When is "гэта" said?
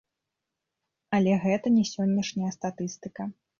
1.45-1.67